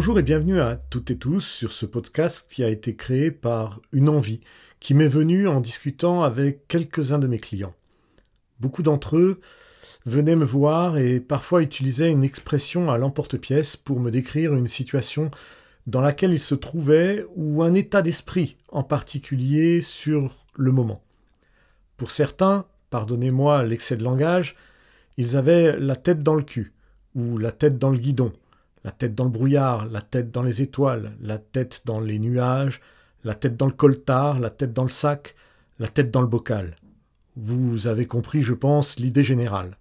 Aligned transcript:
Bonjour 0.00 0.18
et 0.18 0.22
bienvenue 0.22 0.58
à 0.58 0.76
toutes 0.76 1.10
et 1.10 1.18
tous 1.18 1.42
sur 1.42 1.72
ce 1.72 1.84
podcast 1.84 2.46
qui 2.50 2.64
a 2.64 2.70
été 2.70 2.96
créé 2.96 3.30
par 3.30 3.82
une 3.92 4.08
envie 4.08 4.40
qui 4.78 4.94
m'est 4.94 5.06
venue 5.06 5.46
en 5.46 5.60
discutant 5.60 6.22
avec 6.22 6.66
quelques-uns 6.68 7.18
de 7.18 7.26
mes 7.26 7.38
clients. 7.38 7.74
Beaucoup 8.60 8.82
d'entre 8.82 9.18
eux 9.18 9.42
venaient 10.06 10.36
me 10.36 10.46
voir 10.46 10.96
et 10.96 11.20
parfois 11.20 11.60
utilisaient 11.60 12.10
une 12.10 12.24
expression 12.24 12.90
à 12.90 12.96
l'emporte-pièce 12.96 13.76
pour 13.76 14.00
me 14.00 14.10
décrire 14.10 14.54
une 14.54 14.68
situation 14.68 15.30
dans 15.86 16.00
laquelle 16.00 16.32
ils 16.32 16.40
se 16.40 16.54
trouvaient 16.54 17.26
ou 17.36 17.62
un 17.62 17.74
état 17.74 18.00
d'esprit 18.00 18.56
en 18.68 18.82
particulier 18.82 19.82
sur 19.82 20.34
le 20.56 20.72
moment. 20.72 21.02
Pour 21.98 22.10
certains, 22.10 22.64
pardonnez-moi 22.88 23.64
l'excès 23.64 23.98
de 23.98 24.04
langage, 24.04 24.56
ils 25.18 25.36
avaient 25.36 25.78
la 25.78 25.94
tête 25.94 26.20
dans 26.20 26.36
le 26.36 26.42
cul 26.42 26.72
ou 27.14 27.36
la 27.36 27.52
tête 27.52 27.78
dans 27.78 27.90
le 27.90 27.98
guidon 27.98 28.32
la 28.84 28.90
tête 28.90 29.14
dans 29.14 29.24
le 29.24 29.30
brouillard, 29.30 29.86
la 29.86 30.00
tête 30.00 30.30
dans 30.30 30.42
les 30.42 30.62
étoiles, 30.62 31.12
la 31.20 31.38
tête 31.38 31.82
dans 31.84 32.00
les 32.00 32.18
nuages, 32.18 32.80
la 33.24 33.34
tête 33.34 33.56
dans 33.56 33.66
le 33.66 33.72
coltard, 33.72 34.40
la 34.40 34.50
tête 34.50 34.72
dans 34.72 34.84
le 34.84 34.88
sac, 34.88 35.34
la 35.78 35.88
tête 35.88 36.10
dans 36.10 36.22
le 36.22 36.26
bocal. 36.26 36.76
Vous 37.36 37.86
avez 37.86 38.06
compris, 38.06 38.42
je 38.42 38.54
pense, 38.54 38.98
l'idée 38.98 39.24
générale. 39.24 39.76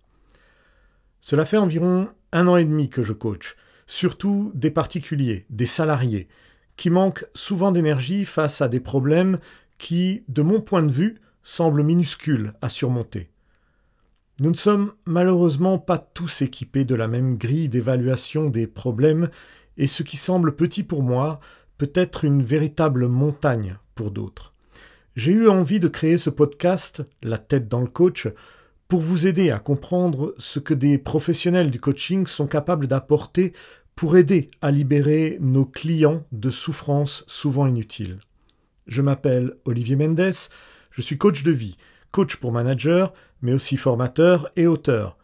Cela 1.21 1.45
fait 1.45 1.57
environ 1.57 2.09
un 2.31 2.47
an 2.47 2.57
et 2.57 2.65
demi 2.65 2.89
que 2.89 3.03
je 3.03 3.13
coach, 3.13 3.55
surtout 3.87 4.51
des 4.53 4.71
particuliers, 4.71 5.45
des 5.49 5.65
salariés, 5.65 6.27
qui 6.75 6.89
manquent 6.89 7.25
souvent 7.33 7.71
d'énergie 7.71 8.23
face 8.25 8.61
à 8.61 8.69
des 8.69 8.79
problèmes 8.79 9.39
qui, 9.77 10.23
de 10.27 10.41
mon 10.41 10.61
point 10.61 10.83
de 10.83 10.91
vue, 10.91 11.19
semblent 11.43 11.83
minuscules 11.83 12.53
à 12.61 12.69
surmonter. 12.69 13.29
Nous 14.41 14.51
ne 14.51 14.55
sommes 14.55 14.93
malheureusement 15.05 15.79
pas 15.79 15.97
tous 15.97 16.41
équipés 16.41 16.85
de 16.85 16.95
la 16.95 17.09
même 17.09 17.37
grille 17.37 17.67
d'évaluation 17.67 18.49
des 18.49 18.67
problèmes, 18.67 19.29
et 19.75 19.85
ce 19.85 20.01
qui 20.01 20.15
semble 20.15 20.55
petit 20.55 20.83
pour 20.83 21.03
moi 21.03 21.41
peut 21.77 21.91
être 21.93 22.23
une 22.23 22.41
véritable 22.41 23.07
montagne 23.07 23.77
pour 23.95 24.11
d'autres. 24.11 24.53
J'ai 25.17 25.33
eu 25.33 25.49
envie 25.49 25.81
de 25.81 25.89
créer 25.89 26.17
ce 26.17 26.29
podcast, 26.29 27.03
La 27.21 27.37
tête 27.37 27.67
dans 27.67 27.81
le 27.81 27.87
coach, 27.87 28.29
pour 28.87 29.01
vous 29.01 29.27
aider 29.27 29.51
à 29.51 29.59
comprendre 29.59 30.33
ce 30.37 30.59
que 30.59 30.73
des 30.73 30.97
professionnels 30.97 31.69
du 31.69 31.81
coaching 31.81 32.25
sont 32.25 32.47
capables 32.47 32.87
d'apporter 32.87 33.51
pour 33.95 34.15
aider 34.15 34.49
à 34.61 34.71
libérer 34.71 35.37
nos 35.41 35.65
clients 35.65 36.23
de 36.31 36.49
souffrances 36.49 37.25
souvent 37.27 37.67
inutiles. 37.67 38.19
Je 38.87 39.01
m'appelle 39.01 39.55
Olivier 39.65 39.97
Mendes, 39.97 40.31
je 40.91 41.01
suis 41.01 41.17
coach 41.17 41.43
de 41.43 41.51
vie, 41.51 41.75
coach 42.11 42.37
pour 42.37 42.51
manager, 42.51 43.13
mais 43.41 43.53
aussi 43.53 43.77
formateur 43.77 44.49
et 44.55 44.67
auteur. 44.67 45.17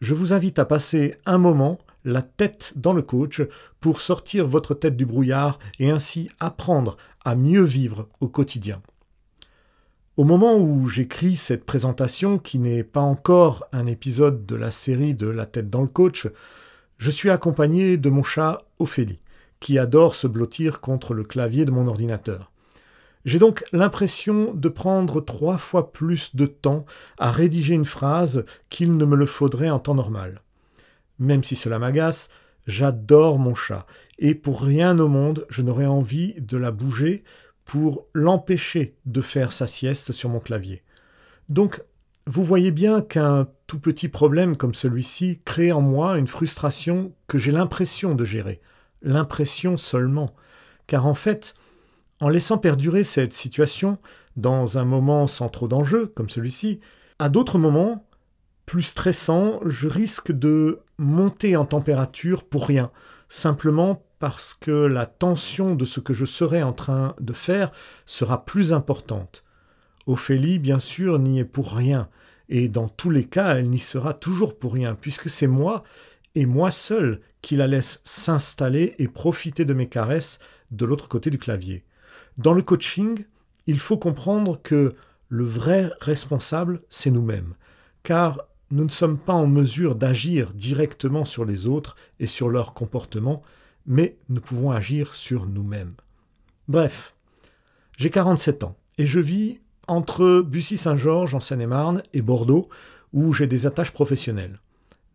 Je 0.00 0.14
vous 0.14 0.32
invite 0.32 0.58
à 0.58 0.64
passer 0.64 1.16
un 1.26 1.38
moment 1.38 1.78
la 2.04 2.22
tête 2.22 2.72
dans 2.76 2.92
le 2.92 3.02
coach 3.02 3.42
pour 3.80 4.00
sortir 4.00 4.46
votre 4.46 4.74
tête 4.74 4.96
du 4.96 5.06
brouillard 5.06 5.58
et 5.78 5.90
ainsi 5.90 6.28
apprendre 6.40 6.96
à 7.24 7.34
mieux 7.34 7.62
vivre 7.62 8.08
au 8.20 8.28
quotidien. 8.28 8.80
Au 10.16 10.24
moment 10.24 10.56
où 10.56 10.88
j'écris 10.88 11.36
cette 11.36 11.64
présentation, 11.64 12.38
qui 12.38 12.58
n'est 12.58 12.82
pas 12.82 13.00
encore 13.00 13.66
un 13.72 13.86
épisode 13.86 14.46
de 14.46 14.56
la 14.56 14.70
série 14.72 15.14
de 15.14 15.28
La 15.28 15.46
tête 15.46 15.70
dans 15.70 15.82
le 15.82 15.88
coach, 15.88 16.26
je 16.96 17.10
suis 17.10 17.30
accompagné 17.30 17.96
de 17.96 18.10
mon 18.10 18.24
chat 18.24 18.62
Ophélie, 18.80 19.20
qui 19.60 19.78
adore 19.78 20.16
se 20.16 20.26
blottir 20.26 20.80
contre 20.80 21.14
le 21.14 21.22
clavier 21.22 21.64
de 21.64 21.70
mon 21.70 21.86
ordinateur. 21.86 22.50
J'ai 23.24 23.38
donc 23.38 23.64
l'impression 23.72 24.54
de 24.54 24.68
prendre 24.68 25.20
trois 25.20 25.58
fois 25.58 25.92
plus 25.92 26.34
de 26.36 26.46
temps 26.46 26.86
à 27.18 27.30
rédiger 27.30 27.74
une 27.74 27.84
phrase 27.84 28.44
qu'il 28.70 28.96
ne 28.96 29.04
me 29.04 29.16
le 29.16 29.26
faudrait 29.26 29.70
en 29.70 29.78
temps 29.78 29.94
normal. 29.94 30.42
Même 31.18 31.42
si 31.42 31.56
cela 31.56 31.78
m'agace, 31.78 32.28
j'adore 32.66 33.38
mon 33.38 33.54
chat, 33.54 33.86
et 34.18 34.34
pour 34.34 34.62
rien 34.62 34.98
au 34.98 35.08
monde 35.08 35.46
je 35.48 35.62
n'aurais 35.62 35.86
envie 35.86 36.34
de 36.40 36.56
la 36.56 36.70
bouger 36.70 37.24
pour 37.64 38.06
l'empêcher 38.14 38.96
de 39.04 39.20
faire 39.20 39.52
sa 39.52 39.66
sieste 39.66 40.12
sur 40.12 40.30
mon 40.30 40.40
clavier. 40.40 40.82
Donc, 41.48 41.82
vous 42.26 42.44
voyez 42.44 42.70
bien 42.70 43.00
qu'un 43.00 43.48
tout 43.66 43.78
petit 43.78 44.08
problème 44.08 44.56
comme 44.56 44.74
celui-ci 44.74 45.40
crée 45.44 45.72
en 45.72 45.80
moi 45.80 46.18
une 46.18 46.26
frustration 46.26 47.12
que 47.26 47.38
j'ai 47.38 47.52
l'impression 47.52 48.14
de 48.14 48.24
gérer. 48.24 48.60
L'impression 49.02 49.76
seulement. 49.76 50.30
Car 50.86 51.06
en 51.06 51.14
fait, 51.14 51.54
en 52.20 52.28
laissant 52.28 52.58
perdurer 52.58 53.04
cette 53.04 53.32
situation 53.32 53.98
dans 54.36 54.78
un 54.78 54.84
moment 54.84 55.26
sans 55.26 55.48
trop 55.48 55.68
d'enjeux 55.68 56.06
comme 56.06 56.28
celui-ci, 56.28 56.80
à 57.18 57.28
d'autres 57.28 57.58
moments, 57.58 58.06
plus 58.66 58.82
stressants, 58.82 59.60
je 59.66 59.88
risque 59.88 60.30
de 60.30 60.80
monter 60.98 61.56
en 61.56 61.64
température 61.64 62.44
pour 62.44 62.66
rien, 62.66 62.90
simplement 63.28 64.04
parce 64.18 64.54
que 64.54 64.70
la 64.70 65.06
tension 65.06 65.74
de 65.74 65.84
ce 65.84 66.00
que 66.00 66.12
je 66.12 66.24
serai 66.24 66.62
en 66.62 66.72
train 66.72 67.14
de 67.20 67.32
faire 67.32 67.72
sera 68.04 68.44
plus 68.44 68.72
importante. 68.72 69.44
Ophélie, 70.06 70.58
bien 70.58 70.78
sûr, 70.78 71.18
n'y 71.18 71.38
est 71.38 71.44
pour 71.44 71.72
rien, 71.72 72.08
et 72.48 72.68
dans 72.68 72.88
tous 72.88 73.10
les 73.10 73.24
cas, 73.24 73.56
elle 73.56 73.68
n'y 73.68 73.78
sera 73.78 74.14
toujours 74.14 74.58
pour 74.58 74.72
rien, 74.72 74.94
puisque 74.94 75.30
c'est 75.30 75.46
moi, 75.46 75.84
et 76.34 76.46
moi 76.46 76.70
seul, 76.70 77.20
qui 77.42 77.56
la 77.56 77.66
laisse 77.66 78.00
s'installer 78.04 78.94
et 78.98 79.08
profiter 79.08 79.64
de 79.64 79.74
mes 79.74 79.88
caresses 79.88 80.38
de 80.70 80.84
l'autre 80.84 81.08
côté 81.08 81.30
du 81.30 81.38
clavier. 81.38 81.84
Dans 82.38 82.52
le 82.52 82.62
coaching, 82.62 83.24
il 83.66 83.80
faut 83.80 83.98
comprendre 83.98 84.60
que 84.62 84.94
le 85.28 85.44
vrai 85.44 85.90
responsable, 86.00 86.80
c'est 86.88 87.10
nous-mêmes, 87.10 87.54
car 88.04 88.40
nous 88.70 88.84
ne 88.84 88.90
sommes 88.90 89.18
pas 89.18 89.32
en 89.32 89.48
mesure 89.48 89.96
d'agir 89.96 90.52
directement 90.54 91.24
sur 91.24 91.44
les 91.44 91.66
autres 91.66 91.96
et 92.20 92.28
sur 92.28 92.48
leur 92.48 92.74
comportement, 92.74 93.42
mais 93.86 94.16
nous 94.28 94.40
pouvons 94.40 94.70
agir 94.70 95.14
sur 95.14 95.46
nous-mêmes. 95.46 95.94
Bref, 96.68 97.14
j'ai 97.96 98.10
47 98.10 98.62
ans 98.62 98.76
et 98.98 99.06
je 99.06 99.18
vis 99.18 99.58
entre 99.88 100.42
Bussy-Saint-Georges 100.42 101.34
en 101.34 101.40
Seine-et-Marne 101.40 102.02
et 102.12 102.22
Bordeaux, 102.22 102.68
où 103.12 103.32
j'ai 103.32 103.46
des 103.46 103.66
attaches 103.66 103.90
professionnelles. 103.90 104.60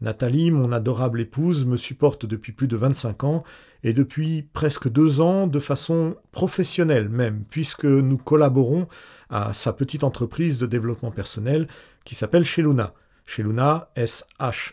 Nathalie, 0.03 0.51
mon 0.51 0.71
adorable 0.73 1.21
épouse, 1.21 1.65
me 1.65 1.77
supporte 1.77 2.25
depuis 2.25 2.51
plus 2.51 2.67
de 2.67 2.75
25 2.75 3.23
ans 3.23 3.43
et 3.83 3.93
depuis 3.93 4.41
presque 4.53 4.89
deux 4.89 5.21
ans 5.21 5.47
de 5.47 5.61
façon 5.61 6.17
professionnelle 6.33 7.07
même, 7.07 7.45
puisque 7.49 7.85
nous 7.85 8.17
collaborons 8.17 8.89
à 9.29 9.53
sa 9.53 9.71
petite 9.71 10.03
entreprise 10.03 10.57
de 10.57 10.65
développement 10.65 11.11
personnel 11.11 11.69
qui 12.03 12.15
s'appelle 12.15 12.43
Cheluna. 12.43 12.93
Cheluna, 13.25 13.91
S-H-E-L-U-N-A. 13.95 14.67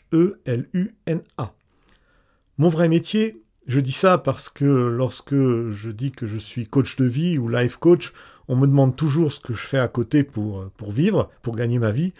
Mon 2.58 2.68
vrai 2.68 2.88
métier, 2.88 3.44
je 3.68 3.78
dis 3.78 3.92
ça 3.92 4.18
parce 4.18 4.48
que 4.48 4.64
lorsque 4.64 5.36
je 5.36 5.90
dis 5.90 6.10
que 6.10 6.26
je 6.26 6.38
suis 6.38 6.66
coach 6.66 6.96
de 6.96 7.04
vie 7.04 7.38
ou 7.38 7.48
life 7.48 7.76
coach, 7.76 8.12
on 8.48 8.56
me 8.56 8.66
demande 8.66 8.96
toujours 8.96 9.30
ce 9.30 9.38
que 9.38 9.54
je 9.54 9.64
fais 9.64 9.78
à 9.78 9.86
côté 9.86 10.24
pour, 10.24 10.68
pour 10.76 10.90
vivre, 10.90 11.30
pour 11.40 11.54
gagner 11.54 11.78
ma 11.78 11.92
vie. 11.92 12.14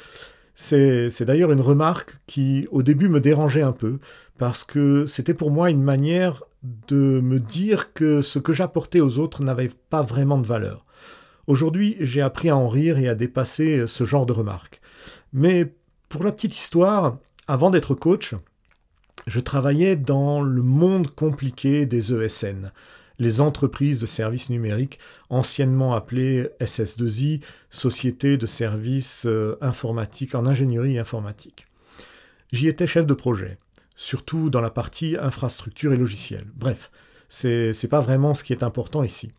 C'est 0.55 1.23
d'ailleurs 1.23 1.53
une 1.53 1.61
remarque 1.61 2.19
qui 2.27 2.67
au 2.71 2.83
début 2.83 3.09
me 3.09 3.21
dérangeait 3.21 3.63
un 3.63 3.73
peu, 3.73 3.99
parce 4.39 4.65
que 4.65 5.07
c'était 5.07 5.35
pour 5.35 5.51
moi 5.51 5.71
une 5.71 5.83
manière 5.83 6.43
de 6.89 7.21
me 7.21 7.39
dire 7.41 7.93
que 7.93 8.21
ce 8.21 8.39
que 8.39 8.53
j'apportais 8.53 9.01
aux 9.01 9.19
autres 9.19 9.43
n'avait 9.43 9.71
pas 9.89 10.03
vraiment 10.03 10.39
de 10.39 10.47
valeur. 10.47 10.85
Aujourd'hui, 11.47 11.97
j'ai 12.01 12.21
appris 12.21 12.51
à 12.51 12.57
en 12.57 12.69
rire 12.69 12.99
et 12.99 13.09
à 13.09 13.15
dépasser 13.15 13.87
ce 13.87 14.05
genre 14.05 14.27
de 14.27 14.33
remarques. 14.33 14.81
Mais 15.33 15.73
pour 16.09 16.23
la 16.25 16.33
petite 16.33 16.57
histoire, 16.57 17.19
avant 17.49 17.71
d'être 17.71 17.95
coach, 17.95 18.35
je 19.27 19.41
travaillais 19.41 19.97
dans 19.97 20.43
le 20.43 20.63
monde 20.63 21.09
compliqué 21.09 21.87
des 21.87 22.13
ESN, 22.13 22.73
les 23.21 23.41
entreprises 23.41 24.01
de 24.01 24.07
services 24.07 24.51
numériques, 24.51 24.99
anciennement 25.29 25.95
appelées 25.95 26.49
SS2I, 26.61 27.43
Société 27.71 28.37
de 28.37 28.47
services 28.47 29.27
euh, 29.27 29.57
informatiques 29.61 30.35
en 30.35 30.47
ingénierie 30.47 30.99
informatique. 30.99 31.67
J'y 32.51 32.67
étais 32.67 32.89
chef 32.89 33.07
de 33.07 33.15
projet, 33.15 33.59
surtout 33.95 34.51
dans 34.51 34.63
la 34.63 34.71
partie 34.71 35.17
infrastructure 35.21 35.93
et 35.93 35.97
logiciel. 35.97 36.47
Bref, 36.57 36.91
c'est 37.29 37.73
n'est 37.81 37.89
pas 37.89 38.01
vraiment 38.01 38.35
ce 38.35 38.43
qui 38.43 38.55
est 38.55 38.65
important 38.65 39.05
ici. 39.05 39.31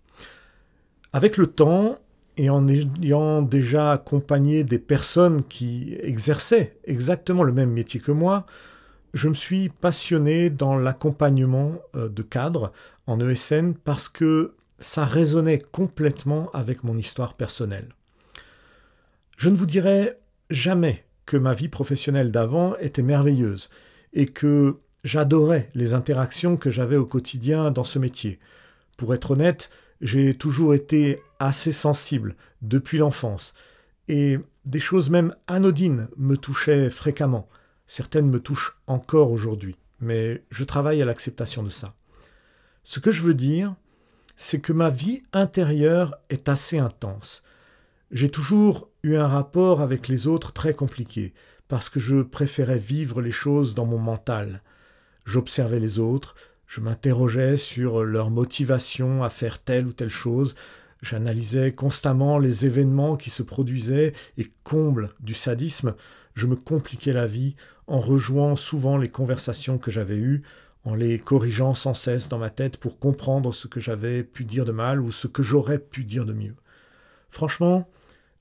Avec 1.12 1.36
le 1.36 1.48
temps, 1.48 1.98
et 2.38 2.50
en 2.50 2.68
ayant 2.68 3.42
déjà 3.42 3.92
accompagné 3.92 4.64
des 4.64 4.80
personnes 4.80 5.44
qui 5.44 5.98
exerçaient 6.02 6.78
exactement 6.86 7.44
le 7.44 7.52
même 7.52 7.72
métier 7.72 8.00
que 8.00 8.12
moi, 8.12 8.46
je 9.14 9.28
me 9.28 9.34
suis 9.34 9.70
passionné 9.70 10.50
dans 10.50 10.78
l'accompagnement 10.78 11.74
euh, 11.96 12.08
de 12.08 12.22
cadres 12.22 12.72
en 13.12 13.20
ESN 13.20 13.74
parce 13.74 14.10
que 14.10 14.56
ça 14.80 15.06
résonnait 15.06 15.60
complètement 15.60 16.50
avec 16.54 16.84
mon 16.84 16.98
histoire 16.98 17.36
personnelle. 17.36 17.90
Je 19.38 19.50
ne 19.50 19.56
vous 19.56 19.66
dirai 19.66 20.18
jamais 20.50 21.06
que 21.26 21.38
ma 21.38 21.54
vie 21.54 21.68
professionnelle 21.68 22.32
d'avant 22.32 22.76
était 22.78 23.02
merveilleuse 23.02 23.70
et 24.14 24.26
que 24.26 24.78
j'adorais 25.04 25.70
les 25.74 25.94
interactions 25.94 26.58
que 26.58 26.72
j'avais 26.72 26.98
au 26.98 27.06
quotidien 27.06 27.72
dans 27.72 27.84
ce 27.84 28.00
métier. 28.00 28.40
Pour 28.98 29.14
être 29.14 29.32
honnête, 29.32 29.70
j'ai 30.00 30.34
toujours 30.34 30.74
été 30.74 31.22
assez 31.40 31.72
sensible 31.72 32.36
depuis 32.62 32.98
l'enfance 32.98 33.54
et 34.08 34.40
des 34.66 34.80
choses 34.80 35.10
même 35.10 35.36
anodines 35.48 36.08
me 36.18 36.38
touchaient 36.38 36.90
fréquemment. 36.90 37.50
Certaines 37.88 38.30
me 38.30 38.40
touchent 38.40 38.78
encore 38.88 39.32
aujourd'hui, 39.32 39.76
mais 40.00 40.44
je 40.50 40.64
travaille 40.64 41.02
à 41.02 41.06
l'acceptation 41.06 41.62
de 41.64 41.70
ça. 41.70 41.94
Ce 42.84 43.00
que 43.00 43.12
je 43.12 43.22
veux 43.22 43.34
dire, 43.34 43.76
c'est 44.36 44.60
que 44.60 44.74
ma 44.74 44.90
vie 44.90 45.22
intérieure 45.34 46.16
est 46.30 46.50
assez 46.50 46.80
intense. 46.80 47.44
J'ai 48.10 48.30
toujours 48.30 48.90
eu 49.04 49.16
un 49.16 49.28
rapport 49.28 49.82
avec 49.82 50.08
les 50.08 50.28
autres 50.28 50.52
très 50.52 50.74
compliqué, 50.74 51.34
parce 51.68 51.90
que 51.90 52.00
je 52.00 52.24
préférais 52.24 52.80
vivre 52.80 53.22
les 53.22 53.32
choses 53.32 53.76
dans 53.76 53.86
mon 53.86 54.00
mental. 54.00 54.62
J'observais 55.26 55.80
les 55.80 56.00
autres, 56.00 56.36
je 56.66 56.82
m'interrogeais 56.82 57.56
sur 57.56 58.04
leur 58.04 58.32
motivation 58.32 59.24
à 59.24 59.30
faire 59.30 59.60
telle 59.60 59.86
ou 59.86 59.94
telle 59.94 60.10
chose, 60.10 60.56
j'analysais 61.02 61.74
constamment 61.74 62.40
les 62.40 62.66
événements 62.66 63.18
qui 63.18 63.30
se 63.30 63.44
produisaient 63.44 64.14
et 64.38 64.52
comble 64.64 65.14
du 65.20 65.34
sadisme, 65.34 65.94
je 66.34 66.48
me 66.48 66.56
compliquais 66.56 67.14
la 67.14 67.28
vie 67.28 67.56
en 67.88 68.00
rejouant 68.00 68.56
souvent 68.56 68.98
les 68.98 69.10
conversations 69.10 69.78
que 69.78 69.92
j'avais 69.92 70.18
eues, 70.18 70.42
en 70.84 70.96
les 70.96 71.20
corrigeant 71.20 71.74
sans 71.74 71.94
cesse 71.94 72.28
dans 72.28 72.38
ma 72.38 72.50
tête 72.50 72.78
pour 72.78 73.00
comprendre 73.00 73.54
ce 73.54 73.68
que 73.68 73.80
j'avais 73.80 74.24
pu 74.24 74.46
dire 74.46 74.66
de 74.66 74.72
mal 74.72 75.02
ou 75.02 75.12
ce 75.12 75.28
que 75.28 75.44
j'aurais 75.44 75.80
pu 75.80 76.04
dire 76.04 76.26
de 76.26 76.34
mieux. 76.34 76.56
Franchement, 77.30 77.90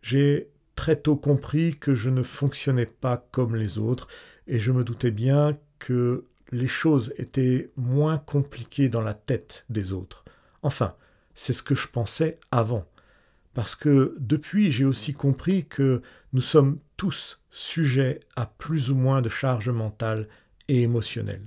j'ai 0.03 0.49
très 0.75 0.97
tôt 0.97 1.17
compris 1.17 1.77
que 1.77 1.95
je 1.95 2.09
ne 2.11 2.23
fonctionnais 2.23 2.87
pas 2.87 3.29
comme 3.31 3.57
les 3.57 3.79
autres 3.79 4.09
et 4.47 4.59
je 4.59 4.73
me 4.73 4.85
doutais 4.85 5.11
bien 5.11 5.59
que 5.79 6.25
les 6.51 6.67
choses 6.67 7.13
étaient 7.17 7.71
moins 7.77 8.19
compliquées 8.19 8.89
dans 8.89 9.03
la 9.03 9.15
tête 9.15 9.65
des 9.69 9.93
autres. 9.93 10.25
Enfin, 10.63 10.95
c'est 11.35 11.53
ce 11.53 11.63
que 11.63 11.75
je 11.75 11.89
pensais 11.89 12.35
avant. 12.51 12.87
Parce 13.55 13.75
que 13.75 14.17
depuis, 14.19 14.71
j'ai 14.71 14.85
aussi 14.85 15.13
compris 15.13 15.67
que 15.67 16.03
nous 16.33 16.41
sommes 16.41 16.79
tous 16.97 17.41
sujets 17.51 18.21
à 18.37 18.47
plus 18.47 18.91
ou 18.91 18.95
moins 18.95 19.23
de 19.23 19.29
charge 19.29 19.69
mentale 19.69 20.29
et 20.69 20.83
émotionnelle. 20.83 21.45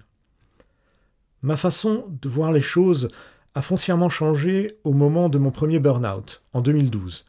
Ma 1.44 1.58
façon 1.58 2.06
de 2.22 2.30
voir 2.30 2.54
les 2.54 2.62
choses 2.62 3.10
a 3.54 3.62
foncièrement 3.62 4.08
changé 4.08 4.78
au 4.86 4.94
moment 4.94 5.28
de 5.28 5.38
mon 5.38 5.52
premier 5.52 5.78
burn-out, 5.78 6.42
en 6.54 6.62
2012. 6.62 7.26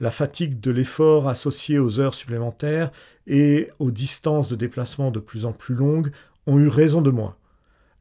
La 0.00 0.10
fatigue 0.10 0.58
de 0.58 0.72
l'effort 0.72 1.28
associée 1.28 1.78
aux 1.78 2.00
heures 2.00 2.14
supplémentaires 2.14 2.90
et 3.28 3.70
aux 3.78 3.92
distances 3.92 4.48
de 4.48 4.56
déplacement 4.56 5.12
de 5.12 5.20
plus 5.20 5.46
en 5.46 5.52
plus 5.52 5.76
longues 5.76 6.10
ont 6.48 6.58
eu 6.58 6.66
raison 6.66 7.00
de 7.00 7.10
moi. 7.10 7.38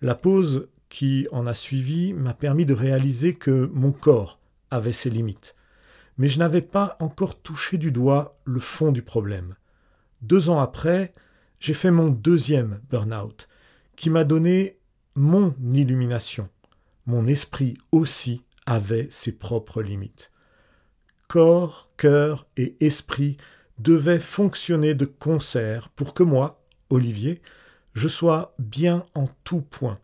La 0.02 0.16
pause 0.16 0.70
qui 0.90 1.28
en 1.32 1.46
a 1.46 1.54
suivi 1.54 2.14
m'a 2.14 2.34
permis 2.34 2.66
de 2.66 2.74
réaliser 2.74 3.36
que 3.36 3.70
mon 3.74 3.92
corps 3.92 4.40
avait 4.72 4.92
ses 4.92 5.12
limites. 5.12 5.56
Mais 6.18 6.30
je 6.30 6.40
n'avais 6.40 6.62
pas 6.62 6.98
encore 7.00 7.40
touché 7.40 7.78
du 7.78 7.92
doigt 7.92 8.40
le 8.46 8.60
fond 8.60 8.92
du 8.92 9.04
problème. 9.04 9.56
Deux 10.24 10.50
ans 10.50 10.60
après, 10.60 11.14
j'ai 11.60 11.76
fait 11.76 11.92
mon 11.92 12.10
deuxième 12.10 12.80
burn-out, 12.90 13.48
qui 13.96 14.10
m'a 14.10 14.24
donné 14.24 14.80
mon 15.15 15.56
illumination. 15.74 16.50
Mon 17.06 17.27
esprit 17.27 17.75
aussi 17.92 18.44
avait 18.65 19.07
ses 19.12 19.31
propres 19.31 19.81
limites. 19.81 20.31
Corps, 21.27 21.89
cœur 21.98 22.48
et 22.57 22.75
esprit 22.80 23.38
devaient 23.80 24.19
fonctionner 24.19 24.94
de 24.94 25.06
concert 25.06 25.89
pour 25.89 26.13
que 26.13 26.24
moi, 26.24 26.63
Olivier, 26.89 27.42
je 27.94 28.07
sois 28.07 28.54
bien 28.60 29.04
en 29.15 29.27
tout 29.44 29.62
point. 29.62 30.00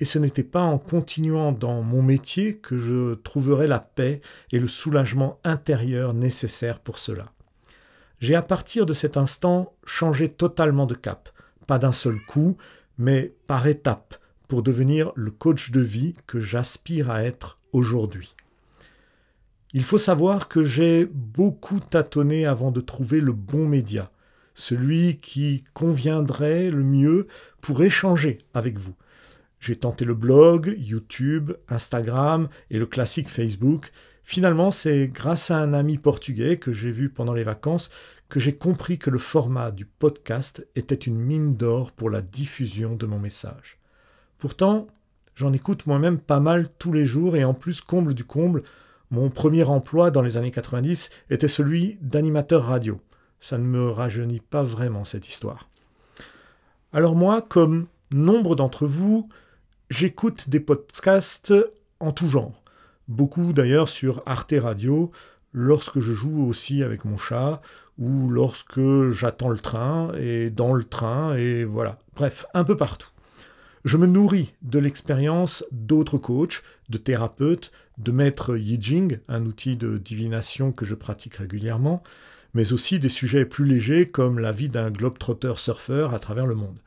Et 0.00 0.04
ce 0.04 0.18
n'était 0.18 0.44
pas 0.44 0.60
en 0.60 0.78
continuant 0.78 1.52
dans 1.52 1.82
mon 1.82 2.02
métier 2.02 2.58
que 2.58 2.78
je 2.78 3.14
trouverais 3.14 3.66
la 3.66 3.80
paix 3.80 4.20
et 4.52 4.60
le 4.60 4.68
soulagement 4.68 5.40
intérieur 5.42 6.14
nécessaires 6.14 6.80
pour 6.80 6.98
cela. 6.98 7.32
J'ai 8.20 8.34
à 8.34 8.42
partir 8.42 8.86
de 8.86 8.94
cet 8.94 9.16
instant 9.16 9.74
changé 9.84 10.28
totalement 10.28 10.86
de 10.86 10.94
cap, 10.94 11.30
pas 11.66 11.78
d'un 11.78 11.92
seul 11.92 12.20
coup, 12.26 12.56
mais 12.96 13.34
par 13.46 13.66
étapes, 13.66 14.16
pour 14.48 14.62
devenir 14.62 15.12
le 15.14 15.30
coach 15.30 15.70
de 15.70 15.80
vie 15.80 16.14
que 16.26 16.40
j'aspire 16.40 17.10
à 17.10 17.22
être 17.22 17.58
aujourd'hui. 17.72 18.34
Il 19.74 19.84
faut 19.84 19.98
savoir 19.98 20.48
que 20.48 20.64
j'ai 20.64 21.04
beaucoup 21.04 21.78
tâtonné 21.78 22.46
avant 22.46 22.70
de 22.70 22.80
trouver 22.80 23.20
le 23.20 23.32
bon 23.32 23.68
média, 23.68 24.10
celui 24.54 25.18
qui 25.18 25.62
conviendrait 25.74 26.70
le 26.70 26.82
mieux 26.82 27.26
pour 27.60 27.82
échanger 27.82 28.38
avec 28.54 28.78
vous. 28.78 28.94
J'ai 29.60 29.76
tenté 29.76 30.06
le 30.06 30.14
blog, 30.14 30.74
YouTube, 30.78 31.52
Instagram 31.68 32.48
et 32.70 32.78
le 32.78 32.86
classique 32.86 33.28
Facebook. 33.28 33.90
Finalement, 34.24 34.70
c'est 34.70 35.08
grâce 35.08 35.50
à 35.50 35.58
un 35.58 35.74
ami 35.74 35.98
portugais 35.98 36.58
que 36.58 36.72
j'ai 36.72 36.90
vu 36.90 37.10
pendant 37.10 37.34
les 37.34 37.44
vacances 37.44 37.90
que 38.28 38.40
j'ai 38.40 38.56
compris 38.56 38.98
que 38.98 39.10
le 39.10 39.18
format 39.18 39.70
du 39.70 39.86
podcast 39.86 40.66
était 40.76 40.94
une 40.94 41.18
mine 41.18 41.56
d'or 41.56 41.92
pour 41.92 42.10
la 42.10 42.20
diffusion 42.20 42.94
de 42.94 43.06
mon 43.06 43.18
message. 43.18 43.77
Pourtant, 44.38 44.86
j'en 45.34 45.52
écoute 45.52 45.86
moi-même 45.86 46.18
pas 46.18 46.40
mal 46.40 46.68
tous 46.78 46.92
les 46.92 47.06
jours 47.06 47.36
et 47.36 47.44
en 47.44 47.54
plus, 47.54 47.80
comble 47.80 48.14
du 48.14 48.24
comble, 48.24 48.62
mon 49.10 49.30
premier 49.30 49.64
emploi 49.64 50.10
dans 50.10 50.22
les 50.22 50.36
années 50.36 50.50
90 50.50 51.10
était 51.30 51.48
celui 51.48 51.98
d'animateur 52.02 52.64
radio. 52.64 53.00
Ça 53.40 53.58
ne 53.58 53.64
me 53.64 53.90
rajeunit 53.90 54.40
pas 54.40 54.62
vraiment 54.62 55.04
cette 55.04 55.28
histoire. 55.28 55.68
Alors 56.92 57.16
moi, 57.16 57.42
comme 57.42 57.86
nombre 58.12 58.54
d'entre 58.54 58.86
vous, 58.86 59.28
j'écoute 59.90 60.48
des 60.48 60.60
podcasts 60.60 61.54
en 62.00 62.12
tout 62.12 62.28
genre. 62.28 62.62
Beaucoup 63.08 63.52
d'ailleurs 63.52 63.88
sur 63.88 64.22
Arte 64.26 64.54
Radio, 64.58 65.10
lorsque 65.52 66.00
je 66.00 66.12
joue 66.12 66.46
aussi 66.46 66.82
avec 66.82 67.04
mon 67.04 67.16
chat, 67.16 67.60
ou 67.98 68.28
lorsque 68.28 69.10
j'attends 69.10 69.48
le 69.48 69.58
train, 69.58 70.12
et 70.18 70.50
dans 70.50 70.74
le 70.74 70.84
train, 70.84 71.34
et 71.34 71.64
voilà. 71.64 71.98
Bref, 72.14 72.46
un 72.54 72.64
peu 72.64 72.76
partout. 72.76 73.08
Je 73.88 73.96
me 73.96 74.06
nourris 74.06 74.52
de 74.60 74.78
l'expérience 74.78 75.64
d'autres 75.72 76.18
coachs, 76.18 76.62
de 76.90 76.98
thérapeutes, 76.98 77.72
de 77.96 78.12
maîtres 78.12 78.54
Yi 78.58 78.78
Jing, 78.78 79.18
un 79.28 79.46
outil 79.46 79.78
de 79.78 79.96
divination 79.96 80.72
que 80.72 80.84
je 80.84 80.94
pratique 80.94 81.36
régulièrement, 81.36 82.02
mais 82.52 82.74
aussi 82.74 82.98
des 82.98 83.08
sujets 83.08 83.46
plus 83.46 83.64
légers 83.64 84.06
comme 84.06 84.40
la 84.40 84.52
vie 84.52 84.68
d'un 84.68 84.90
globe-trotter 84.90 85.54
surfeur 85.56 86.12
à 86.12 86.18
travers 86.18 86.46
le 86.46 86.54
monde. 86.54 86.78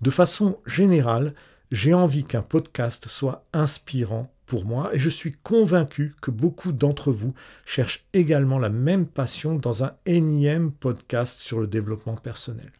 De 0.00 0.08
façon 0.08 0.58
générale, 0.64 1.34
j'ai 1.72 1.92
envie 1.92 2.24
qu'un 2.24 2.40
podcast 2.40 3.06
soit 3.06 3.44
inspirant 3.52 4.32
pour 4.46 4.64
moi 4.64 4.94
et 4.94 4.98
je 4.98 5.10
suis 5.10 5.32
convaincu 5.42 6.14
que 6.22 6.30
beaucoup 6.30 6.72
d'entre 6.72 7.12
vous 7.12 7.34
cherchent 7.66 8.06
également 8.14 8.58
la 8.58 8.70
même 8.70 9.04
passion 9.04 9.56
dans 9.56 9.84
un 9.84 9.92
énième 10.06 10.72
podcast 10.72 11.38
sur 11.38 11.60
le 11.60 11.66
développement 11.66 12.16
personnel. 12.16 12.72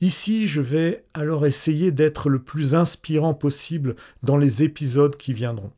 Ici, 0.00 0.46
je 0.46 0.60
vais 0.60 1.04
alors 1.12 1.44
essayer 1.44 1.90
d'être 1.90 2.28
le 2.28 2.38
plus 2.40 2.76
inspirant 2.76 3.34
possible 3.34 3.96
dans 4.22 4.36
les 4.36 4.62
épisodes 4.62 5.16
qui 5.16 5.32
viendront. 5.32 5.72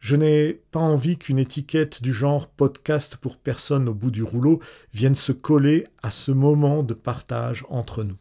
Je 0.00 0.16
n'ai 0.16 0.60
pas 0.70 0.80
envie 0.80 1.16
qu'une 1.16 1.38
étiquette 1.38 2.02
du 2.02 2.12
genre 2.12 2.48
podcast 2.48 3.16
pour 3.16 3.38
personne 3.38 3.88
au 3.88 3.94
bout 3.94 4.10
du 4.10 4.22
rouleau 4.22 4.60
vienne 4.92 5.14
se 5.14 5.32
coller 5.32 5.86
à 6.02 6.10
ce 6.10 6.32
moment 6.32 6.82
de 6.82 6.94
partage 6.94 7.64
entre 7.70 8.02
nous. 8.02 8.16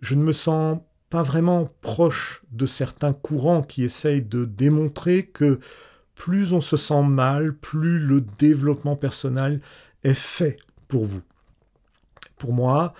Je 0.00 0.14
ne 0.14 0.22
me 0.22 0.32
sens 0.32 0.80
pas 1.10 1.22
vraiment 1.22 1.70
proche 1.80 2.42
de 2.50 2.66
certains 2.66 3.12
courants 3.12 3.62
qui 3.62 3.84
essayent 3.84 4.22
de 4.22 4.46
démontrer 4.46 5.26
que 5.26 5.60
plus 6.14 6.52
on 6.54 6.60
se 6.60 6.76
sent 6.76 7.02
mal, 7.02 7.54
plus 7.54 8.00
le 8.00 8.20
développement 8.20 8.96
personnel 8.96 9.60
est 10.02 10.12
fait 10.12 10.56
pour 10.88 11.04
vous. 11.04 11.22
Pour 12.36 12.52
moi, 12.52 12.94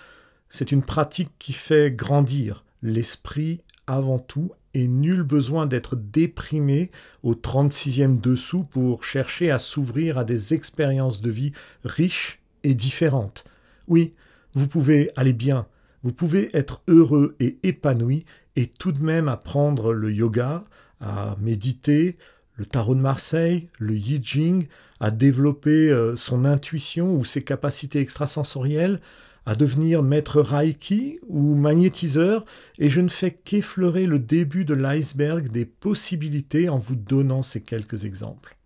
c'est 0.49 0.73
une 0.73 0.83
pratique 0.83 1.33
qui 1.38 1.52
fait 1.52 1.90
grandir 1.90 2.64
l'esprit 2.83 3.61
avant 3.87 4.19
tout 4.19 4.52
et 4.75 4.87
nul 4.87 5.23
besoin 5.23 5.67
d'être 5.67 5.97
déprimé 5.97 6.90
au 7.23 7.35
36e 7.35 8.21
dessous 8.21 8.64
pour 8.64 9.05
chercher 9.05 9.50
à 9.50 9.59
s'ouvrir 9.59 10.19
à 10.19 10.25
des 10.25 10.55
expériences 10.55 11.21
de 11.21 11.31
vie 11.31 11.52
riches 11.85 12.40
et 12.64 12.75
différentes. 12.75 13.45
Oui, 13.88 14.14
vous 14.55 14.69
pouvez 14.69 15.11
aller 15.17 15.33
bien, 15.33 15.67
vous 16.02 16.12
pouvez 16.12 16.55
être 16.57 16.83
heureux 16.87 17.35
et 17.40 17.59
épanoui 17.62 18.25
et 18.57 18.67
tout 18.67 18.93
de 18.93 19.02
même 19.02 19.28
apprendre 19.28 19.93
le 19.93 20.12
yoga, 20.12 20.64
à 21.00 21.37
méditer, 21.40 22.17
le 22.57 22.64
tarot 22.64 22.95
de 22.95 23.00
Marseille, 23.00 23.69
le 23.78 23.95
Yi 23.95 24.21
Jing, 24.23 24.67
à 25.00 25.11
développer 25.12 25.90
euh, 25.90 26.17
son 26.17 26.45
intuition 26.45 27.14
ou 27.14 27.25
ses 27.25 27.43
capacités 27.45 28.00
extrasensorielles, 28.00 29.00
à 29.49 29.55
devenir 29.55 30.02
maître 30.02 30.43
Reiki 30.43 31.19
ou 31.26 31.55
magnétiseur, 31.55 32.45
et 32.78 32.90
je 32.90 33.00
ne 33.00 33.09
fais 33.09 33.31
qu'effleurer 33.31 34.05
le 34.05 34.19
début 34.19 34.67
de 34.67 34.75
l'iceberg 34.75 35.49
des 35.49 35.64
possibilités 35.64 36.69
en 36.69 36.76
vous 36.76 36.97
donnant 36.97 37.43
ces 37.43 37.62
quelques 37.62 38.05
exemples. 38.05 38.59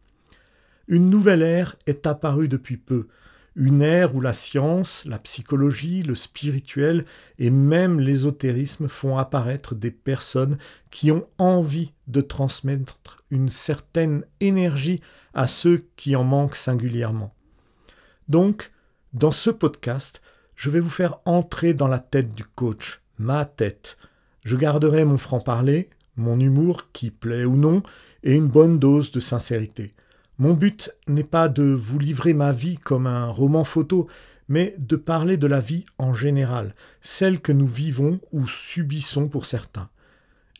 Une 0.88 1.08
nouvelle 1.08 1.42
ère 1.42 1.76
est 1.86 2.04
apparue 2.04 2.48
depuis 2.48 2.78
peu, 2.78 3.06
une 3.54 3.80
ère 3.80 4.16
où 4.16 4.20
la 4.20 4.32
science, 4.32 5.04
la 5.04 5.20
psychologie, 5.20 6.02
le 6.02 6.16
spirituel 6.16 7.04
et 7.38 7.50
même 7.50 8.00
l'ésotérisme 8.00 8.88
font 8.88 9.18
apparaître 9.18 9.76
des 9.76 9.92
personnes 9.92 10.58
qui 10.90 11.12
ont 11.12 11.28
envie 11.38 11.92
de 12.08 12.20
transmettre 12.20 13.22
une 13.30 13.50
certaine 13.50 14.24
énergie 14.40 15.00
à 15.32 15.46
ceux 15.46 15.86
qui 15.94 16.16
en 16.16 16.24
manquent 16.24 16.56
singulièrement. 16.56 17.32
Donc, 18.28 18.72
dans 19.12 19.30
ce 19.30 19.50
podcast, 19.50 20.20
je 20.62 20.70
vais 20.70 20.78
vous 20.78 20.90
faire 20.90 21.18
entrer 21.24 21.74
dans 21.74 21.88
la 21.88 21.98
tête 21.98 22.36
du 22.36 22.44
coach, 22.44 23.00
ma 23.18 23.44
tête. 23.44 23.96
Je 24.44 24.54
garderai 24.54 25.04
mon 25.04 25.18
franc-parler, 25.18 25.90
mon 26.14 26.38
humour 26.38 26.86
qui 26.92 27.10
plaît 27.10 27.44
ou 27.44 27.56
non, 27.56 27.82
et 28.22 28.36
une 28.36 28.46
bonne 28.46 28.78
dose 28.78 29.10
de 29.10 29.18
sincérité. 29.18 29.92
Mon 30.38 30.54
but 30.54 30.94
n'est 31.08 31.24
pas 31.24 31.48
de 31.48 31.64
vous 31.64 31.98
livrer 31.98 32.32
ma 32.32 32.52
vie 32.52 32.78
comme 32.78 33.08
un 33.08 33.26
roman 33.26 33.64
photo, 33.64 34.06
mais 34.46 34.76
de 34.78 34.94
parler 34.94 35.36
de 35.36 35.48
la 35.48 35.58
vie 35.58 35.84
en 35.98 36.14
général, 36.14 36.76
celle 37.00 37.40
que 37.40 37.50
nous 37.50 37.66
vivons 37.66 38.20
ou 38.30 38.46
subissons 38.46 39.26
pour 39.26 39.46
certains. 39.46 39.88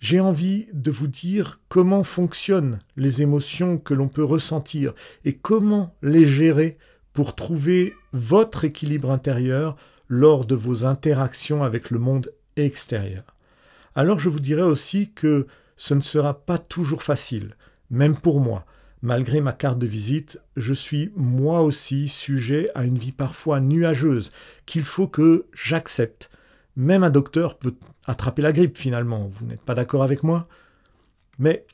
J'ai 0.01 0.19
envie 0.19 0.67
de 0.73 0.91
vous 0.91 1.07
dire 1.07 1.61
comment 1.69 2.03
fonctionnent 2.03 2.81
les 2.97 3.23
émotions 3.23 3.79
que 3.79 3.95
l'on 3.95 4.09
peut 4.09 4.25
ressentir 4.25 4.95
et 5.25 5.37
comment 5.37 5.95
les 6.03 6.25
gérer 6.25 6.77
pour 7.13 7.37
trouver 7.37 7.95
votre 8.13 8.65
équilibre 8.65 9.13
intérieur 9.13 9.77
lors 10.15 10.45
de 10.45 10.55
vos 10.55 10.85
interactions 10.85 11.65
avec 11.65 11.91
le 11.91 11.99
monde 11.99 12.35
extérieur. 12.57 13.25
Alors 13.95 14.21
je 14.21 14.29
vous 14.29 14.41
dirai 14.41 14.61
aussi 14.61 15.11
que 15.11 15.47
ce 15.79 15.95
ne 15.95 16.03
sera 16.03 16.45
pas 16.45 16.59
toujours 16.59 17.03
facile, 17.03 17.57
même 17.89 18.15
pour 18.15 18.39
moi. 18.39 18.67
Malgré 19.01 19.41
ma 19.41 19.55
carte 19.55 19.79
de 19.79 19.87
visite, 19.87 20.39
je 20.55 20.75
suis 20.75 21.11
moi 21.17 21.63
aussi 21.63 22.09
sujet 22.09 22.69
à 22.75 22.85
une 22.85 22.99
vie 22.99 23.11
parfois 23.11 23.63
nuageuse 23.63 24.33
qu'il 24.67 24.85
faut 24.85 25.09
que 25.09 25.47
j'accepte. 25.55 26.29
Même 26.77 27.05
un 27.05 27.11
docteur 27.11 27.57
peut 27.57 27.75
attraper 28.05 28.43
la 28.43 28.53
grippe 28.53 28.77
finalement, 28.77 29.31
vous 29.33 29.47
n'êtes 29.47 29.63
pas 29.63 29.75
d'accord 29.75 30.03
avec 30.03 30.23
moi? 30.25 30.47
Mais 31.39 31.65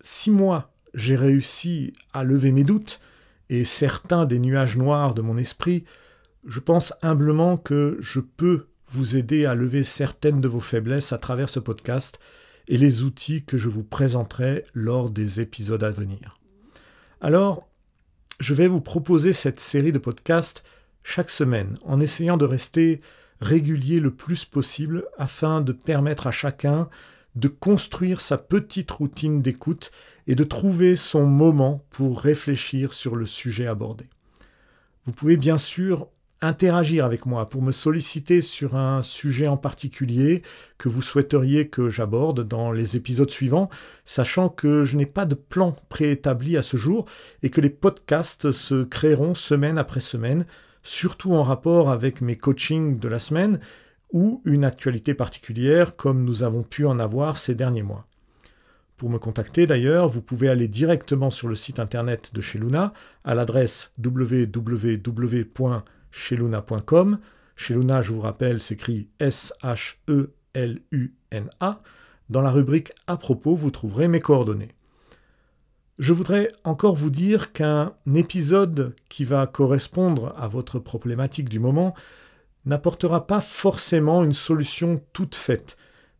si 0.00 0.30
moi 0.30 0.70
j'ai 0.94 1.16
réussi 1.16 1.92
à 2.12 2.22
lever 2.22 2.52
mes 2.52 2.62
doutes 2.62 3.00
et 3.50 3.64
certains 3.64 4.26
des 4.26 4.38
nuages 4.38 4.76
noirs 4.76 5.12
de 5.12 5.22
mon 5.22 5.36
esprit, 5.36 5.84
je 6.46 6.60
pense 6.60 6.92
humblement 7.02 7.56
que 7.56 7.96
je 8.00 8.20
peux 8.20 8.66
vous 8.88 9.16
aider 9.16 9.46
à 9.46 9.54
lever 9.54 9.82
certaines 9.82 10.40
de 10.40 10.48
vos 10.48 10.60
faiblesses 10.60 11.12
à 11.12 11.18
travers 11.18 11.48
ce 11.48 11.60
podcast 11.60 12.18
et 12.68 12.78
les 12.78 13.02
outils 13.02 13.44
que 13.44 13.58
je 13.58 13.68
vous 13.68 13.82
présenterai 13.82 14.64
lors 14.74 15.10
des 15.10 15.40
épisodes 15.40 15.82
à 15.82 15.90
venir. 15.90 16.38
Alors, 17.20 17.68
je 18.40 18.54
vais 18.54 18.68
vous 18.68 18.80
proposer 18.80 19.32
cette 19.32 19.60
série 19.60 19.92
de 19.92 19.98
podcasts 19.98 20.64
chaque 21.02 21.30
semaine 21.30 21.74
en 21.84 22.00
essayant 22.00 22.36
de 22.36 22.44
rester 22.44 23.00
régulier 23.40 24.00
le 24.00 24.10
plus 24.10 24.44
possible 24.44 25.04
afin 25.18 25.60
de 25.60 25.72
permettre 25.72 26.26
à 26.26 26.32
chacun 26.32 26.88
de 27.34 27.48
construire 27.48 28.20
sa 28.20 28.38
petite 28.38 28.90
routine 28.90 29.42
d'écoute 29.42 29.90
et 30.26 30.34
de 30.34 30.44
trouver 30.44 30.96
son 30.96 31.26
moment 31.26 31.84
pour 31.90 32.20
réfléchir 32.20 32.92
sur 32.92 33.16
le 33.16 33.26
sujet 33.26 33.66
abordé. 33.66 34.08
Vous 35.04 35.12
pouvez 35.12 35.36
bien 35.36 35.58
sûr 35.58 36.08
interagir 36.44 37.04
avec 37.04 37.26
moi 37.26 37.46
pour 37.46 37.62
me 37.62 37.72
solliciter 37.72 38.40
sur 38.40 38.76
un 38.76 39.02
sujet 39.02 39.48
en 39.48 39.56
particulier 39.56 40.42
que 40.78 40.88
vous 40.88 41.02
souhaiteriez 41.02 41.68
que 41.68 41.90
j'aborde 41.90 42.46
dans 42.46 42.72
les 42.72 42.96
épisodes 42.96 43.30
suivants, 43.30 43.68
sachant 44.04 44.48
que 44.48 44.84
je 44.84 44.96
n'ai 44.96 45.06
pas 45.06 45.26
de 45.26 45.34
plan 45.34 45.74
préétabli 45.88 46.56
à 46.56 46.62
ce 46.62 46.76
jour 46.76 47.06
et 47.42 47.50
que 47.50 47.60
les 47.60 47.70
podcasts 47.70 48.50
se 48.52 48.84
créeront 48.84 49.34
semaine 49.34 49.78
après 49.78 50.00
semaine, 50.00 50.46
surtout 50.82 51.32
en 51.32 51.42
rapport 51.42 51.90
avec 51.90 52.20
mes 52.20 52.36
coachings 52.36 52.98
de 52.98 53.08
la 53.08 53.18
semaine 53.18 53.60
ou 54.12 54.42
une 54.44 54.64
actualité 54.64 55.14
particulière 55.14 55.96
comme 55.96 56.24
nous 56.24 56.42
avons 56.42 56.62
pu 56.62 56.86
en 56.86 56.98
avoir 56.98 57.38
ces 57.38 57.54
derniers 57.54 57.82
mois. 57.82 58.06
Pour 58.96 59.10
me 59.10 59.18
contacter 59.18 59.66
d'ailleurs, 59.66 60.08
vous 60.08 60.22
pouvez 60.22 60.48
aller 60.48 60.68
directement 60.68 61.30
sur 61.30 61.48
le 61.48 61.56
site 61.56 61.80
internet 61.80 62.30
de 62.32 62.40
chez 62.40 62.58
Luna 62.58 62.92
à 63.24 63.34
l'adresse 63.34 63.92
www 63.98 65.44
chez 66.14 66.36
Luna.com. 66.36 67.18
Chez 67.56 67.74
Luna, 67.74 68.00
je 68.00 68.12
vous 68.12 68.20
rappelle, 68.20 68.60
s'écrit 68.60 69.08
S-H-E-L-U-N-A. 69.18 70.22
Dans 72.30 72.40
la 72.40 72.52
rubrique 72.52 72.92
À 73.08 73.16
propos, 73.16 73.56
vous 73.56 73.72
trouverez 73.72 74.06
mes 74.06 74.20
coordonnées. 74.20 74.70
Je 75.98 76.12
voudrais 76.12 76.52
encore 76.62 76.94
vous 76.94 77.10
dire 77.10 77.52
qu'un 77.52 77.94
épisode 78.14 78.94
qui 79.08 79.24
va 79.24 79.46
correspondre 79.48 80.32
à 80.38 80.46
votre 80.46 80.78
problématique 80.78 81.48
du 81.48 81.58
moment 81.58 81.94
n'apportera 82.64 83.26
pas 83.26 83.40
forcément 83.40 84.22
une 84.22 84.32
solution 84.32 85.02
toute 85.12 85.34
faite, 85.34 85.76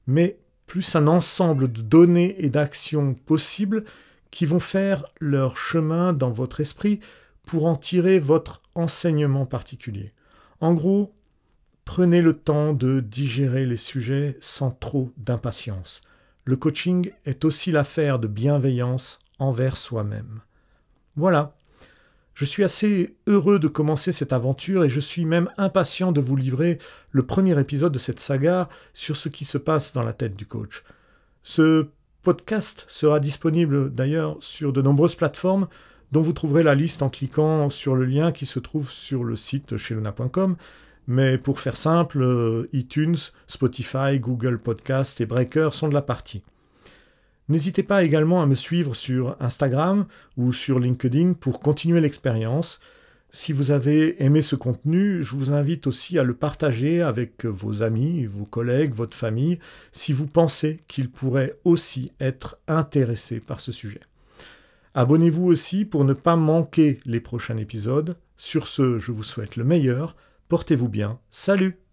mais 0.09 0.39
plus 0.67 0.97
un 0.97 1.07
ensemble 1.07 1.71
de 1.71 1.83
données 1.83 2.35
et 2.45 2.51
d'actions 2.51 3.15
possibles 3.15 3.85
qui 4.33 4.45
vont 4.45 4.61
faire 4.61 5.05
leur 5.21 5.57
chemin 5.57 6.13
dans 6.13 6.31
votre 6.31 6.61
esprit 6.61 6.99
pour 7.47 7.67
en 7.67 7.77
tirer 7.77 8.19
votre 8.19 8.63
enseignement 8.75 9.47
particulier. 9.47 10.13
En 10.61 10.75
gros, 10.75 11.15
prenez 11.85 12.23
le 12.23 12.35
temps 12.35 12.73
de 12.73 13.01
digérer 13.01 13.67
les 13.67 13.77
sujets 13.77 14.37
sans 14.41 14.71
trop 14.71 15.13
d'impatience. 15.17 16.01
Le 16.45 16.57
coaching 16.57 17.11
est 17.25 17.45
aussi 17.45 17.73
l'affaire 17.73 18.19
de 18.19 18.29
bienveillance 18.29 19.19
envers 19.39 19.77
soi-même. 19.77 20.41
Voilà. 21.17 21.57
Je 22.35 22.45
suis 22.45 22.65
assez 22.65 23.17
heureux 23.29 23.61
de 23.61 23.69
commencer 23.69 24.11
cette 24.11 24.33
aventure 24.33 24.85
et 24.85 24.89
je 24.89 24.99
suis 24.99 25.25
même 25.25 25.49
impatient 25.57 26.11
de 26.11 26.21
vous 26.21 26.35
livrer 26.35 26.79
le 27.13 27.25
premier 27.25 27.59
épisode 27.61 27.93
de 27.93 27.99
cette 27.99 28.19
saga 28.19 28.69
sur 28.93 29.17
ce 29.17 29.29
qui 29.29 29.45
se 29.45 29.57
passe 29.57 29.93
dans 29.93 30.03
la 30.03 30.13
tête 30.13 30.35
du 30.35 30.45
coach. 30.45 30.83
Ce 31.45 31.87
podcast 32.23 32.87
sera 32.89 33.21
disponible 33.21 33.93
d'ailleurs 33.93 34.37
sur 34.41 34.73
de 34.73 34.83
nombreuses 34.83 35.15
plateformes, 35.15 35.69
dont 36.15 36.23
vous 36.23 36.33
trouverez 36.33 36.63
la 36.63 36.77
liste 36.77 37.03
en 37.03 37.09
cliquant 37.09 37.69
sur 37.71 37.97
le 37.97 38.05
lien 38.05 38.31
qui 38.31 38.47
se 38.47 38.61
trouve 38.61 38.89
sur 38.89 39.25
le 39.25 39.35
site 39.35 39.77
chez 39.77 39.97
Mais 41.09 41.39
pour 41.39 41.59
faire 41.59 41.77
simple, 41.77 42.23
euh, 42.23 42.69
iTunes, 42.73 43.17
Spotify, 43.49 44.21
Google 44.21 44.61
Podcast 44.61 45.21
et 45.21 45.27
Breaker 45.27 45.71
sont 45.73 45.89
de 45.89 45.95
la 45.95 46.03
partie. 46.03 46.45
N'hésitez 47.49 47.83
pas 47.83 48.05
également 48.05 48.41
à 48.41 48.47
me 48.47 48.55
suivre 48.55 48.95
sur 48.95 49.37
Instagram 49.41 50.07
ou 50.37 50.53
sur 50.53 50.79
LinkedIn 50.79 51.33
pour 51.33 51.59
continuer 51.59 52.01
l'expérience. 52.01 52.79
Si 53.31 53.53
vous 53.53 53.73
avez 53.73 54.23
aimé 54.23 54.41
ce 54.41 54.55
contenu, 54.55 55.21
je 55.25 55.35
vous 55.35 55.53
invite 55.53 55.89
aussi 55.89 56.17
à 56.17 56.23
le 56.23 56.35
partager 56.35 57.03
avec 57.03 57.45
vos 57.45 57.83
amis, 57.83 58.27
vos 58.27 58.45
collègues, 58.45 58.95
votre 58.95 59.17
famille, 59.17 59.59
si 59.91 60.13
vous 60.13 60.29
pensez 60.29 60.79
qu'ils 60.87 61.11
pourraient 61.11 61.51
aussi 61.65 62.13
être 62.21 62.57
intéressés 62.69 63.41
par 63.41 63.59
ce 63.59 63.73
sujet. 63.73 64.01
Abonnez-vous 64.95 65.45
aussi 65.45 65.85
pour 65.85 66.05
ne 66.05 66.13
pas 66.13 66.37
manquer 66.37 67.01
les 67.05 67.21
prochains 67.21 67.57
épisodes. 67.57 68.17
Sur 68.37 68.69
ce, 68.69 68.99
je 68.99 69.11
vous 69.11 69.25
souhaite 69.25 69.57
le 69.57 69.65
meilleur. 69.65 70.15
Portez-vous 70.49 70.89
bien. 70.89 71.19
Salut 71.33 71.84